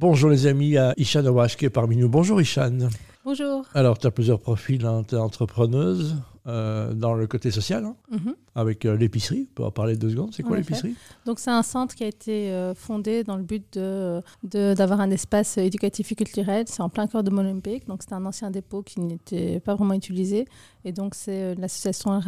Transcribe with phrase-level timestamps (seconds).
[0.00, 2.08] Bonjour les amis, a Ishan Awash qui est parmi nous.
[2.08, 2.88] Bonjour Ishan.
[3.24, 3.64] Bonjour.
[3.74, 5.02] Alors, tu as plusieurs profils, hein.
[5.06, 8.34] tu es entrepreneuse euh, dans le côté social, hein, Mhm.
[8.54, 9.48] avec euh, l'épicerie.
[9.50, 10.30] On peut en parler deux secondes.
[10.32, 10.94] C'est quoi l'épicerie?
[11.26, 15.00] Donc c'est un centre qui a été euh, fondé dans le but de- de- d'avoir
[15.00, 16.64] un espace éducatif et culturel.
[16.68, 17.86] C'est en plein cœur de Molenbeek.
[17.86, 20.46] Donc c'était un ancien dépôt qui n'était pas vraiment utilisé.
[20.86, 22.18] Et donc c'est l'association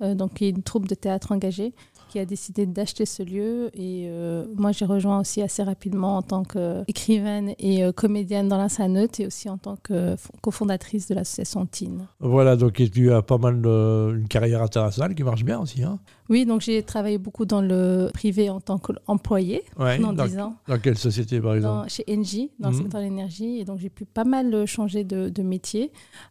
[0.00, 1.74] euh, donc qui est une troupe de théâtre engagée,
[2.12, 3.70] qui a décidé d'acheter ce lieu.
[3.72, 8.58] Et euh, moi j'ai rejoint aussi assez rapidement en tant qu'écrivaine et euh, comédienne dans
[8.58, 12.06] la Sanut et aussi en tant que cofondatrice de l'association TIN.
[12.20, 15.82] Voilà, donc tu as pas mal de, une carrière internationale qui marche bien aussi.
[15.82, 20.26] Hein Oui, donc j'ai travaillé beaucoup dans le privé en tant qu'employée ouais, pendant dans,
[20.26, 20.54] 10 ans.
[20.68, 22.82] dans quelle société par exemple dans- chez Engie, dans le Mhm.
[22.82, 23.58] secteur de l'énergie.
[23.58, 25.90] Et donc, j'ai pu pas mal euh, changer de, de métier.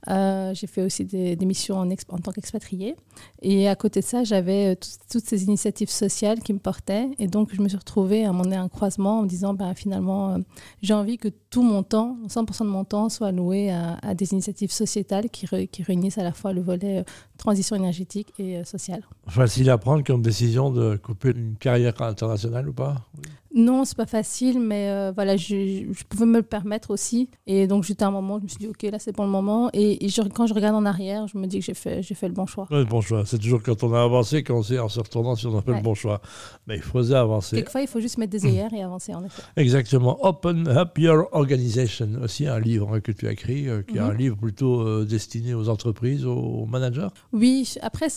[0.10, 1.88] Euh, j'ai fait aussi des, des missions en,
[2.18, 2.96] tant qu'expatriée.
[3.42, 7.10] Et à côté de ça, j'avais euh, tout- toutes ces initiatives sociales qui me portaient.
[7.20, 9.54] Et donc, je me suis retrouvée à un moment donné un croisement en me disant,
[9.54, 10.38] ben, finalement, euh,
[10.82, 14.32] j'ai envie que tout mon temps, 100% de mon temps, soit alloué à, à des
[14.32, 17.04] initiatives sociétales qui, re- qui réunissent à la fois le volet euh,
[17.38, 19.02] transition énergétique et sociale.
[19.28, 23.08] Facile à prendre comme décision de couper une carrière internationale ou pas?
[23.54, 27.30] Non, c'est pas facile, mais euh, voilà, je, je pouvais me le permettre aussi.
[27.48, 29.30] Et donc, j'étais à un moment, je me suis dit, OK, là, c'est pour le
[29.32, 29.70] moment.
[29.74, 32.16] Et, et je- quand je regarde en arrière, je me dis que j'ai fait, j'ai
[32.16, 32.68] fait le bon choix.
[32.72, 33.24] Ouais, le bon choix.
[33.26, 35.72] C'est toujours quand on a avancé qu'on sait en se retournant si on a fait
[35.72, 35.78] Ouais.
[35.78, 36.22] le bon choix.
[36.68, 37.58] Mais il faisait avancer.
[37.58, 39.42] Quelquefois, il faut juste mettre des œillères et avancer, en effet.
[39.58, 40.18] Exactement.
[40.26, 44.10] Open Up Your Organization, aussi un livre que tu as écrit, euh, qui est Mhm.
[44.10, 47.10] un livre plutôt euh, destiné aux entreprises, aux managers.
[47.34, 48.08] Oui, après,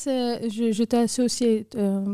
[0.48, 1.66] j'étais assez aussi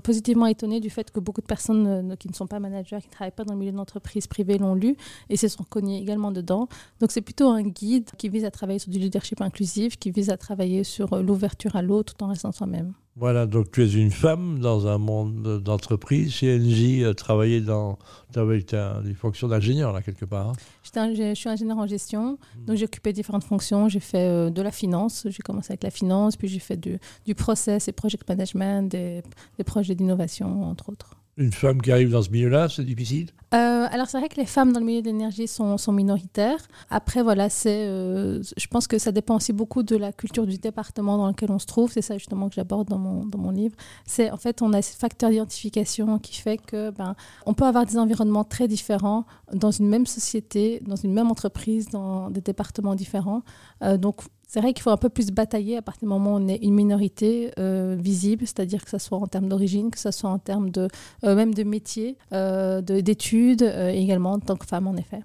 [0.02, 3.30] positivement étonnée du fait que beaucoup de personnes qui ne sont pas managers, ne travaillent
[3.34, 4.96] pas dans le milieu de l'entreprise privée l'ont lu
[5.28, 6.68] et se sont cognées également dedans.
[7.00, 10.30] Donc, c'est plutôt un guide qui vise à travailler sur du leadership inclusif, qui vise
[10.30, 12.92] à travailler sur euh, l'ouverture à l'autre tout en restant soi-même.
[13.16, 16.32] Voilà, donc tu es une femme dans un monde d'entreprise.
[16.32, 17.98] Chez NJ, euh, travailler dans.
[18.32, 18.64] Tu avais
[19.04, 20.50] des fonctions d'ingénieur, là, quelque part.
[20.50, 20.52] hein.
[20.96, 23.88] Un- Je suis ingénieur en gestion, donc j'ai occupé différentes fonctions.
[23.88, 26.98] J'ai fait euh, de la finance, j'ai commencé avec la finance, puis j'ai fait du,
[27.26, 29.22] du process et project management, des,
[29.58, 31.16] des projets d'innovation, entre autres.
[31.40, 33.30] Une femme qui arrive dans ce milieu-là, c'est difficile?
[33.54, 36.60] Euh, alors c'est vrai que les femmes dans le milieu de l'énergie sont, minoritaires.
[36.90, 40.58] Après voilà, c'est, euh, je pense que ça dépend aussi beaucoup de la culture du
[40.58, 41.90] département dans lequel on se trouve.
[41.92, 43.74] C'est ça justement que j'aborde dans mon, dans mon livre.
[44.04, 47.86] C'est en fait on a ce facteur d'identification qui fait que ben on peut avoir
[47.86, 52.94] des environnements très différents dans une même société, dans une même entreprise, dans des départements
[52.94, 53.42] différents.
[53.82, 54.20] Euh, donc
[54.52, 56.56] c'est vrai qu'il faut un peu plus batailler à partir du moment où on est
[56.56, 60.40] une minorité euh, visible, c'est-à-dire que ce soit en termes d'origine, que ce soit en
[60.40, 60.88] termes de
[61.22, 65.20] euh, même de métier, euh, de- d'études, euh, également en tant que femme, en effet.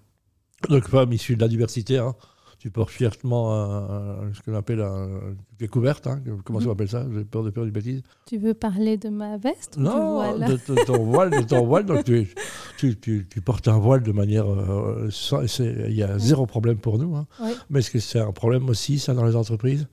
[0.70, 1.98] Donc, femme issue de la diversité.
[1.98, 2.14] hein.
[2.66, 5.08] Tu portes fièrement un- un- ce qu'on appelle un,
[5.60, 6.08] tu es couverte.
[6.08, 6.20] hein.
[6.44, 6.68] Comment Mhm.
[6.68, 7.06] on appelle ça?
[7.14, 8.02] J'ai peur de faire une bêtise.
[8.26, 11.86] Tu veux parler de ma veste Non, de, de ton voile, de ton voile.
[11.86, 12.28] Donc tu,
[12.80, 15.12] tu, tu- tu portes un voile de manière, euh,
[15.60, 17.16] il y a zéro problème pour nous.
[17.16, 17.28] hein.
[17.40, 17.52] Oui.
[17.70, 19.86] Mais est-ce que c'est un problème aussi ça dans les entreprises?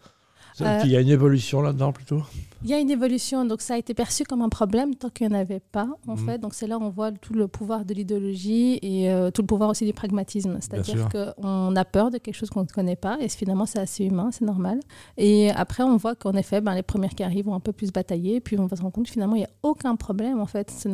[0.54, 2.22] Ça- Euh, Il y a une évolution là-dedans plutôt?
[2.64, 5.28] Il y a une évolution, donc ça a été perçu comme un problème tant qu'il
[5.28, 6.18] n'y en avait pas, en Mhm.
[6.26, 6.38] fait.
[6.38, 9.46] Donc c'est là où on voit tout le pouvoir de l'idéologie et euh, tout le
[9.46, 10.58] pouvoir aussi du pragmatisme.
[10.60, 14.04] C'est-à-dire qu'on a peur de quelque chose qu'on ne connaît pas et finalement c'est assez
[14.04, 14.78] humain, c'est normal.
[15.16, 17.90] Et après on voit qu'en effet, ben, les premières qui arrivent vont un peu plus
[17.92, 20.46] batailler, puis on va se rendre compte que finalement il n'y a aucun problème en
[20.46, 20.70] fait.
[20.70, 20.88] C'est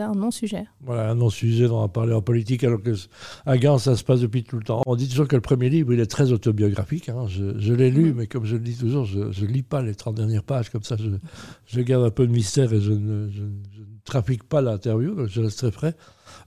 [0.00, 0.66] un, non-sujet.
[0.80, 2.92] Voilà, un non-sujet dont on a parlé en politique, alors que
[3.46, 4.82] à Gand, ça se passe depuis tout le temps.
[4.86, 7.08] On dit toujours que le premier livre, il est très autobiographique.
[7.08, 7.26] hein.
[7.28, 9.94] Je, je l'ai lu, mais comme je le dis toujours, je ne lis pas les
[9.94, 10.70] 30 dernières pages.
[10.70, 10.96] Comme ça,
[11.66, 13.42] je, garde un peu de mystère et je ne, je
[14.04, 15.96] trafique pas l'interview, je reste très prêt.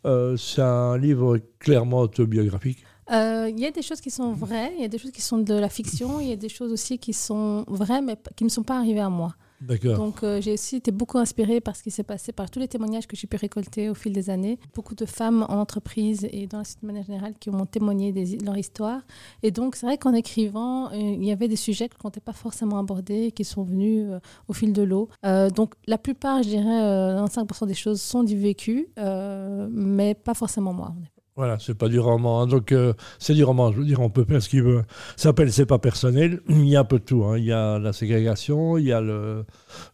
[0.05, 2.79] Euh, c'est un livre clairement autobiographique.
[3.11, 5.21] Euh, Il y a des choses qui sont vraies, il y a des choses qui
[5.21, 8.43] sont de la fiction, il y a des choses aussi qui sont vraies mais qui
[8.43, 9.35] ne sont pas arrivées à moi.
[9.61, 12.67] Donc euh, j'ai aussi été beaucoup inspirée par ce qui s'est passé, par tous les
[12.67, 14.59] témoignages que j'ai pu récolter au fil des années.
[14.73, 18.11] Beaucoup de femmes en entreprise et dans la société de manière générale qui m'ont témoigné
[18.11, 19.01] de leur histoire.
[19.43, 22.03] Et donc c'est vrai qu'en écrivant, euh, il y avait des sujets que je ne
[22.03, 25.09] comptais pas forcément aborder, qui sont venus euh, au fil de l'eau.
[25.23, 30.73] Donc la plupart, je dirais, euh, 95% des choses sont du vécu, mais pas forcément
[30.73, 30.93] moi.
[31.37, 32.41] Voilà, c'est pas du roman.
[32.41, 32.47] hein.
[32.47, 33.69] Donc, euh, c'est du roman.
[33.73, 34.83] Je veux dire, on peut faire ce qu'il veut.
[35.17, 36.39] Ça s'appelle C'est pas personnel.
[36.47, 37.25] Il y a un peu de tout.
[37.25, 37.37] hein.
[37.37, 39.43] Il y a la ségrégation, il y a le,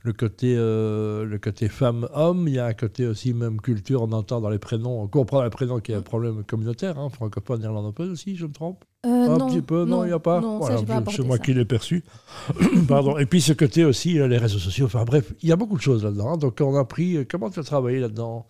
[0.03, 4.03] le côté, euh, le côté femme-homme, il y a un côté aussi, même culture.
[4.03, 6.99] On entend dans les prénoms, on comprend les prénoms qu'il y a un problème communautaire,
[6.99, 8.85] hein, francophone, néerlandophone aussi, je me trompe?
[9.07, 10.41] Euh, Un non, petit peu, non, il n'y a pas?
[10.41, 10.77] Non, Voilà,
[11.09, 11.43] C'est moi ça.
[11.43, 12.03] qui l'ai perçu.
[12.87, 13.17] Pardon.
[13.17, 14.85] Et puis ce côté aussi, les réseaux sociaux.
[14.85, 16.33] Enfin bref, il y a beaucoup de choses là-dedans.
[16.33, 16.37] hein.
[16.37, 17.25] Donc on a pris.
[17.27, 18.45] Comment tu as travaillé là-dedans?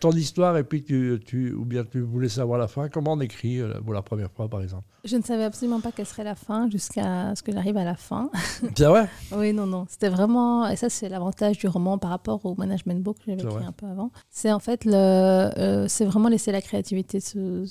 [0.00, 2.88] Ton histoire et puis tu, tu, ou bien tu voulais savoir la fin.
[2.88, 4.84] Comment on écrit euh, pour la première fois, par exemple?
[5.04, 7.94] Je ne savais absolument pas quelle serait la fin jusqu'à ce que j'arrive à la
[7.94, 8.30] fin.
[8.76, 9.08] C'est vrai?
[9.34, 9.86] Oui, non, non.
[9.88, 13.42] C'était vraiment, et ça c'est l'avantage du roman par rapport au management book que j'avais
[13.42, 14.10] écrit un peu avant.
[14.28, 17.64] C'est en fait, le, euh, c'est vraiment laisser la créativité, se,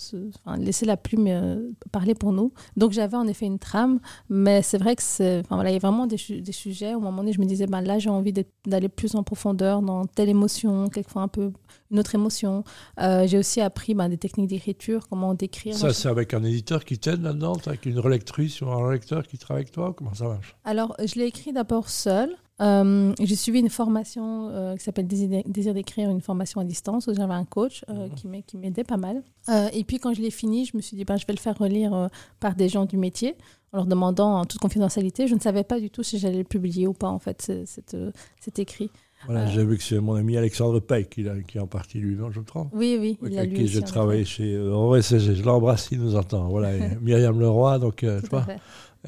[0.43, 2.51] enfin, laisser la plume euh, parler pour nous.
[2.77, 5.77] Donc j'avais en effet une trame, mais c'est vrai que c'est, enfin, voilà, il y
[5.77, 7.99] a vraiment des, des, sujets où à un moment donné je me disais, ben, là
[7.99, 8.33] j'ai envie
[8.65, 11.51] d'aller plus en profondeur dans telle émotion, quelquefois un peu
[11.91, 12.63] une autre émotion.
[12.99, 15.75] Euh, j'ai aussi appris ben, des techniques d'écriture, comment décrire.
[15.75, 17.57] Ça, c'est avec un éditeur qui t'aide là-dedans?
[17.65, 19.93] Avec une relectrice ou un lecteur qui travaille avec toi?
[19.95, 20.55] Comment ça marche?
[20.65, 22.35] Alors, je l'ai écrit d'abord seul.
[22.61, 27.13] Euh, j'ai suivi une formation euh, qui s'appelle Désir d'écrire, une formation à distance où
[27.13, 28.43] j'avais un coach mhm.
[28.45, 29.23] qui m'aidait pas mal.
[29.71, 31.57] et puis quand je l'ai fini, je me suis dit ben, je vais le faire
[31.57, 32.09] relire
[32.41, 33.35] par des gens du métier
[33.71, 35.27] en leur demandant en toute confidentialité.
[35.27, 38.59] Je ne savais pas du tout si j'allais le publier ou pas en fait, cet
[38.59, 38.91] écrit.
[39.25, 42.15] Voilà, j'ai vu que c'est mon ami Alexandre Pey qui, qui est en partie lui,
[42.15, 45.89] non, je me trompe Oui, oui, il a qui j'ai travaillé chez euh, Je l'embrasse,
[45.91, 46.47] il nous entend.
[46.47, 46.71] Voilà,
[47.01, 48.45] Myriam Leroy, donc, euh, tu vois.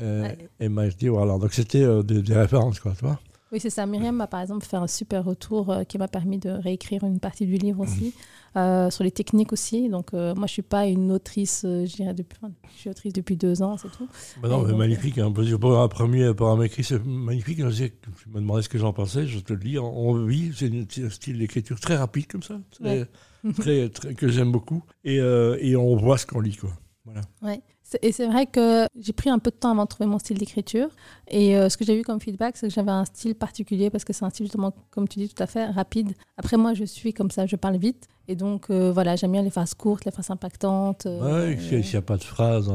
[0.01, 0.29] Euh,
[0.59, 1.37] et dit voilà.
[1.37, 3.19] Donc, c'était euh, des, des, références, quoi, tu vois.
[3.51, 3.85] Oui, c'est ça.
[3.85, 7.19] Myriam m'a par exemple fait un super retour euh, qui m'a permis de réécrire une
[7.19, 8.13] partie du livre aussi,
[8.55, 9.89] euh, sur les techniques aussi.
[9.89, 12.39] Donc, euh, moi, je ne suis pas une autrice, je dirais, depuis,
[12.73, 14.07] je suis autrice depuis deux ans, c'est tout.
[14.41, 15.17] Bah non, mais magnifique.
[15.17, 15.31] Hein.
[15.31, 17.59] Pour un premier programme écrit, c'est magnifique.
[17.67, 17.85] Je,
[18.29, 19.77] me demandais ce que j'en pensais, je te le dis.
[19.77, 20.71] On, vit, c'est
[21.03, 24.81] un style d'écriture très rapide comme ça, très, très, que j'aime beaucoup.
[25.03, 26.71] Et, et, on voit ce qu'on lit, quoi.
[27.03, 27.21] Voilà.
[27.41, 27.61] Ouais.
[28.01, 30.37] Et c'est vrai que j'ai pris un peu de temps avant de trouver mon style
[30.37, 30.89] d'écriture.
[31.27, 34.03] Et euh, ce que j'ai eu comme feedback, c'est que j'avais un style particulier parce
[34.03, 36.13] que c'est un style justement, comme tu dis, tout à fait rapide.
[36.37, 38.07] Après, moi, je suis comme ça, je parle vite.
[38.27, 41.05] Et donc, euh, voilà, j'aime bien les phrases courtes, les phrases impactantes.
[41.05, 42.71] Euh, oui, s'il n'y a pas de phrase,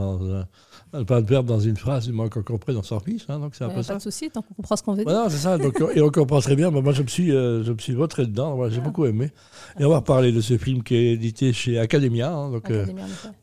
[1.07, 3.25] pas de verbe dans une phrase, il manque encore près dans son fiche.
[3.29, 3.95] Hein, donc c'est un peu ça.
[3.95, 5.13] Pas de souci, tant qu'on comprend ce qu'on veut dire.
[5.13, 5.57] Voilà, c'est ça.
[5.57, 6.71] Donc, et on comprend très bien.
[6.71, 8.69] moi, je me suis, je me suis dedans.
[8.69, 9.31] j'ai beaucoup aimé.
[9.79, 12.33] Et on va reparler de ce film qui est édité chez Academia.
[12.33, 12.71] Hein, donc,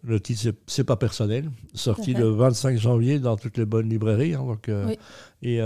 [0.04, 1.50] le titre, c'est pas personnel.
[1.74, 4.34] Sorti le 25 janvier dans toutes les bonnes librairies.
[4.34, 4.98] Hein, donc, oui.
[5.42, 5.60] Et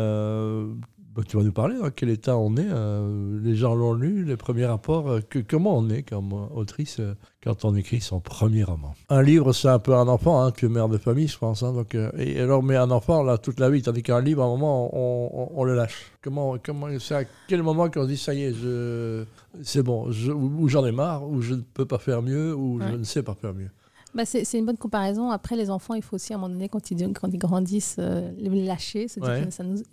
[1.18, 2.69] bah, tu vas nous parler, dans quel état on est.
[2.69, 5.10] Euh, les gens l'ont lu, les premiers rapports.
[5.10, 9.24] Euh, que, comment on est comme autrice euh, quand on écrit son premier roman Un
[9.24, 10.44] livre, c'est un peu un enfant.
[10.44, 11.64] Hein, tu es mère de famille, je pense.
[11.64, 13.81] Hein, donc, et alors, mais un enfant, là, toute la vie.
[13.81, 16.12] Tandis qu'un livre, à un moment, on, on, le lâche.
[16.22, 19.24] Comment, comment, c'est à quel moment qu'on se dit, ça y est, je,
[19.64, 22.80] c'est bon, je, ou j'en ai marre, ou je ne peux pas faire mieux, ou
[22.80, 23.72] je ne sais pas faire mieux
[24.13, 25.31] bah c'est une bonne comparaison.
[25.31, 27.98] Après, les enfants, il faut aussi, à un moment donné, quand ils, quand ils grandissent,
[28.00, 29.83] euh, les lâcher, se dire que ça nous,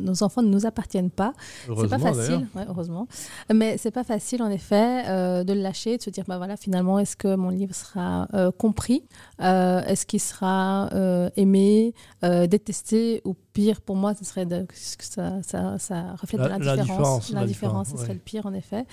[0.00, 1.34] nos, enfants ne nous appartiennent pas.
[1.66, 3.06] C'est pas facile, heureusement.
[3.52, 6.56] Mais c'est pas facile, en effet, euh, de le lâcher, de se dire, bah voilà,
[6.56, 9.04] finalement, est-ce que mon livre sera euh, compris
[9.38, 10.88] Est-ce qu'il sera
[11.36, 17.30] aimé, détesté ou pire pour moi, ce serait de, que ça, ça, ça reflète l'indifférence.
[17.30, 18.86] L'indifférence, ce serait le pire, en effet.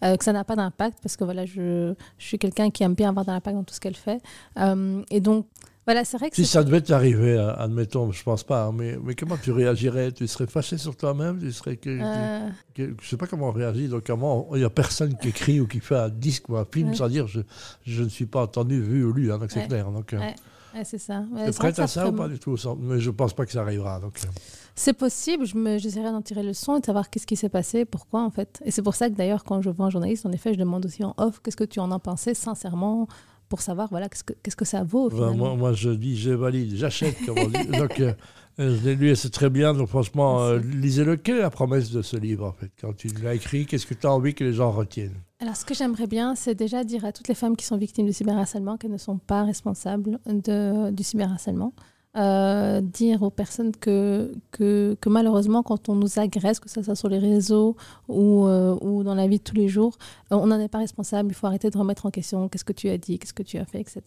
[0.00, 3.10] Que ça n'a pas d'impact, parce que voilà, je, je suis quelqu'un qui aime bien
[3.10, 4.20] avoir de l'impact dans tout ce qu'elle fait.
[4.58, 5.46] Euh, et donc,
[5.86, 9.14] voilà, c'est vrai que si ça devait t'arriver, admettons, je pense pas, hein, mais, mais
[9.14, 10.12] comment tu réagirais?
[10.12, 11.40] Tu serais fâché sur toi-même?
[11.40, 12.48] Tu serais que, euh...
[12.74, 13.88] que, je sais pas comment on réagit.
[13.88, 16.64] Donc comment il y a personne qui écrit ou qui fait un disque ou un
[16.64, 17.40] film sans dire je,
[17.84, 19.32] je ne suis pas entendu, vu ou lu.
[19.32, 19.90] Hein, donc c'est clair.
[19.90, 20.20] Donc, euh,
[20.84, 21.24] c'est ça.
[21.32, 23.98] Ouais, prête à ça ou pas du tout Mais je pense pas que ça arrivera.
[24.00, 24.20] Donc...
[24.24, 24.28] Euh.
[24.76, 25.44] C'est possible,
[25.78, 28.62] j'essaierai d'en tirer le son et de savoir qu'est-ce qui s'est passé, pourquoi en fait.
[28.64, 30.86] Et c'est pour ça que d'ailleurs, quand je vois un journaliste, en effet, je demande
[30.86, 33.08] aussi en off qu'est-ce que tu en as pensé sincèrement
[33.50, 35.10] pour savoir voilà, qu'est-ce que, qu'est-ce que ça vaut.
[35.10, 37.66] moi, moi, je dis, je valide, j'achète, comme on dit.
[37.78, 38.14] donc, euh,
[38.60, 39.74] euh, je l'ai lu et c'est très bien.
[39.74, 41.16] Donc, franchement, lisez-le.
[41.16, 43.94] Quelle est la promesse de ce livre, en fait Quand tu l'as écrit, qu'est-ce que
[43.94, 45.20] tu as envie que les gens retiennent?
[45.40, 48.06] Alors, ce que j'aimerais bien, c'est déjà dire à toutes les femmes qui sont victimes
[48.06, 51.74] de cyberharcèlement qu'elles ne sont pas responsables de, du cyberharcèlement.
[52.16, 56.96] Euh, dire aux personnes que, que, que, malheureusement, quand on nous agresse, que ce soit
[56.96, 57.76] sur les réseaux
[58.08, 59.96] ou, euh, ou dans la vie de tous les jours,
[60.32, 61.30] euh, on n'en est pas responsable.
[61.30, 63.58] Il faut arrêter de remettre en question qu'est-ce que tu as dit, qu'est-ce que tu
[63.58, 64.02] as fait, etc.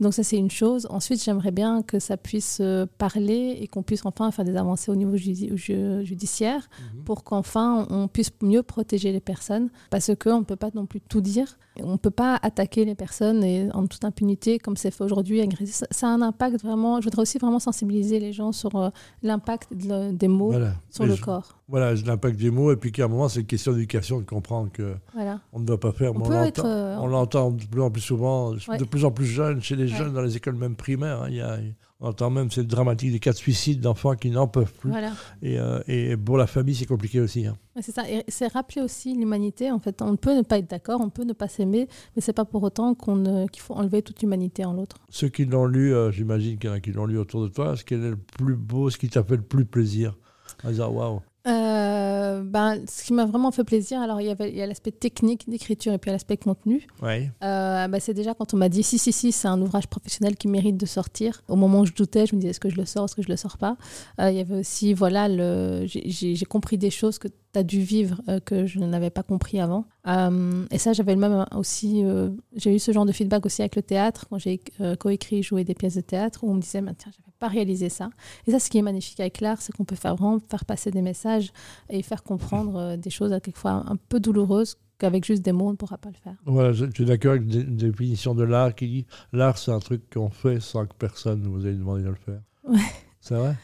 [0.00, 0.88] Donc, ça, c'est une chose.
[0.90, 2.60] Ensuite, j'aimerais bien que ça puisse
[2.98, 7.04] parler et qu'on puisse enfin faire des avancées au niveau judiciaire mhm.
[7.04, 11.00] pour qu'enfin on puisse mieux protéger les personnes parce qu'on ne peut pas non plus
[11.00, 11.58] tout dire.
[11.82, 15.46] On ne peut pas attaquer les personnes et, en toute impunité comme c'est fait aujourd'hui.
[15.90, 17.00] Ça a un impact vraiment.
[17.00, 18.90] Je voudrais aussi vraiment sensibiliser les gens sur euh,
[19.22, 20.54] l'impact des mots
[20.90, 21.58] sur le corps.
[21.68, 24.70] Voilà, l'impact des mots, et puis qu'à un moment, c'est une question d'éducation, de comprendre
[24.72, 24.94] que
[25.52, 26.12] on ne doit pas faire.
[26.14, 29.76] On, euh, on l'entend de plus en plus souvent, de plus en plus jeune, chez
[29.76, 31.22] les jeunes dans les écoles même primaires.
[31.22, 31.58] Hein, y a,
[32.00, 34.92] on entend même, c'est dramatique, des cas de suicide d'enfants qui n'en peuvent plus.
[35.40, 37.46] Et, euh, et, pour la famille, c'est compliqué aussi.
[37.46, 37.56] Hein.
[37.80, 38.08] c'est ça.
[38.10, 39.70] Et c'est rappeler aussi l'humanité.
[39.70, 42.34] En fait, on peut ne pas être d'accord, on peut ne pas s'aimer, mais c'est
[42.34, 44.98] pas pour autant qu'on qu'il faut enlever toute humanité en l'autre.
[45.08, 47.48] Ceux qui l'ont lu, euh, j'imagine qu'il y en a qui l'ont lu autour de
[47.48, 47.76] toi.
[47.76, 50.16] Ce qui est le plus beau, ce qui t'a fait le plus plaisir?
[50.64, 51.20] À dire waouh
[52.36, 54.62] euh, Euh, ben, ce qui m'a vraiment fait plaisir, alors il y, avait, il y
[54.62, 56.86] a l'aspect technique d'écriture et puis l'aspect contenu.
[57.02, 57.30] Ouais.
[57.42, 60.36] Euh, ben, c'est déjà quand on m'a dit si, si, si, c'est un ouvrage professionnel
[60.36, 61.42] qui mérite de sortir.
[61.48, 63.22] Au moment où je doutais, je me disais est-ce que je le sors, est-ce que
[63.22, 63.76] je le sors pas?
[64.20, 67.80] Euh, il y avait aussi, voilà, le, j'ai, compris des choses que tu as dû
[67.80, 69.84] vivre que je n'avais pas compris avant.
[70.06, 72.04] et ça, j'avais le même aussi,
[72.54, 74.60] j'ai eu ce genre de feedback aussi avec le théâtre quand j'ai
[74.98, 77.88] coécrit, joué des pièces de théâtre où on me disait bah, tiens, j'avais pas réalisé
[77.88, 78.10] ça.
[78.46, 80.90] Et ça, ce qui est magnifique avec l'art, c'est qu'on peut faire vraiment faire passer
[80.90, 81.52] des messages
[81.90, 85.68] et faire comprendre euh, des choses à quelquefois un peu douloureuses qu'avec juste des mots,
[85.68, 86.36] on ne pourra pas le faire.
[86.46, 90.02] Voilà, je, suis d'accord avec une définition de l'art qui dit l'art, c'est un truc
[90.12, 92.40] qu'on fait sans que personne nous ait demandé de le faire.
[92.68, 92.80] Ouais.
[93.20, 93.54] C'est vrai?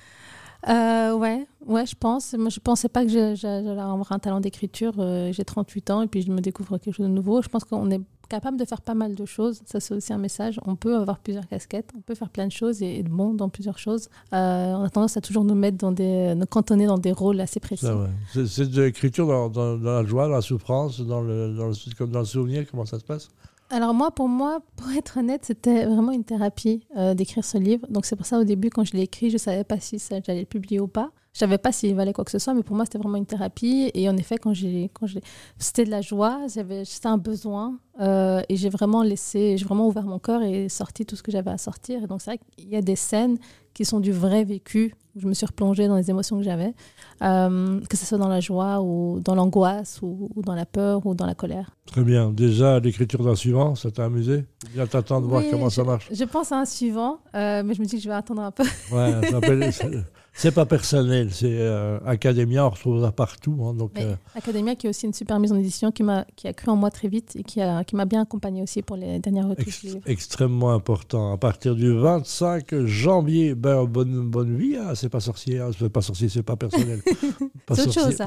[0.69, 2.35] Euh, ouais, ouais, je pense.
[2.35, 4.95] Moi, je pensais pas que j'allais avoir un talent d'écriture.
[4.99, 7.43] Euh, j'ai 38 ans et puis je me découvre quelque chose de nouveau.
[7.43, 8.00] Je pense qu'on est
[8.33, 9.61] capable de faire pas mal de choses.
[9.67, 10.59] Ça, c'est aussi un message.
[10.65, 13.51] On peut avoir plusieurs casquettes, on peut faire plein de choses et être bon dans
[13.51, 14.09] plusieurs choses.
[14.33, 17.41] Euh, on a tendance à toujours nous mettre dans des, nous cantonner dans des rôles
[17.41, 17.87] assez précis.
[18.33, 22.65] C'est de l'écriture dans, la joie, dans la souffrance, dans le, dans le souvenir.
[22.71, 23.29] Comment ça se passe?
[23.73, 27.87] Alors moi, pour moi, pour être honnête, c'était vraiment une thérapie euh, d'écrire ce livre.
[27.88, 29.99] Donc c'est pour ça au début, quand je l'ai écrit, je ne savais pas si
[29.99, 31.11] j'allais le publier ou pas.
[31.33, 33.25] Je savais pas s'il valait quoi que ce soit, mais pour moi, c'était vraiment une
[33.25, 33.91] thérapie.
[33.95, 35.23] Et en effet, quand j'ai, quand j'ai,
[35.57, 37.79] c'était de la joie, j'avais, c'était un besoin.
[38.00, 41.33] Euh, et j'ai vraiment laissé, j'ai vraiment ouvert mon cœur et sorti tout ce que
[41.33, 42.05] j'avais à sortir.
[42.05, 43.38] Et donc, c'est vrai qu'il y a des scènes
[43.73, 46.75] qui sont du vrai vécu, je me suis replongée dans les émotions que j'avais,
[47.23, 51.14] euh, que ce soit dans la joie ou dans l'angoisse ou, dans la peur ou
[51.14, 51.76] dans la colère.
[51.87, 52.31] Très bien.
[52.31, 54.47] Déjà, l'écriture d'un suivant, ça t'a amusé?
[54.75, 56.09] Bien t'attendre de voir comment ça marche.
[56.12, 58.50] Je pense à un suivant, euh, mais je me dis que je vais attendre un
[58.50, 58.64] peu.
[58.90, 59.40] Ouais, ça
[60.35, 63.65] C'est pas personnel, c'est euh, Academia, on retrouve ça partout.
[63.65, 66.53] Hein, donc, euh, Academia qui est aussi une super maison d'édition qui, m'a, qui a
[66.53, 69.19] cru en moi très vite et qui, a, qui m'a bien accompagné aussi pour les
[69.19, 69.85] dernières retouches.
[70.07, 71.33] extrêmement important.
[71.33, 75.91] À partir du 25 janvier, ben, bonne, bonne vie, hein, c'est pas sorcier, hein, c'est
[75.91, 77.03] pas sorcier, c'est pas personnel.
[77.73, 78.25] c'est autre chose, ça.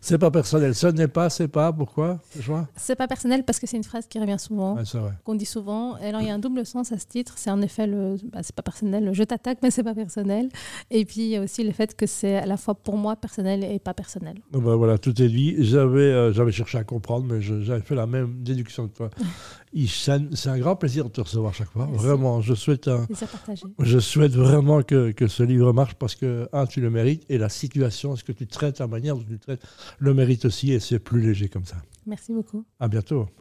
[0.00, 0.74] c'est, pas, personnel.
[0.74, 2.18] Ce n'est pas, c'est pas, pourquoi
[2.76, 4.76] C'est pas personnel parce que c'est une phrase qui revient souvent,
[5.24, 5.94] qu'on dit souvent.
[5.94, 8.40] alors il y a un double sens à ce titre, c'est en effet le, bah,
[8.42, 10.48] c'est pas personnel, je t'attaque mais c'est pas personnel.
[10.90, 13.16] Et puis, il y a aussi le fait que c'est à la fois pour moi
[13.16, 14.36] personnel et pas personnel.
[14.52, 15.56] Ben voilà, tout est dit.
[15.58, 19.10] J'avais, euh, j'avais cherché à comprendre, mais j'avais fait la même déduction que toi.
[19.86, 21.88] c'est un grand plaisir de te recevoir chaque fois.
[21.92, 23.06] Vraiment, je souhaite, un,
[23.78, 27.38] je souhaite vraiment que, que, ce livre marche parce que, un, tu le mérites, et
[27.38, 29.62] la situation, ce que tu traites, la manière dont tu le traites,
[29.98, 31.76] le mérite aussi, et c'est plus léger comme ça.
[32.06, 32.64] Merci beaucoup.
[32.78, 33.26] À bientôt.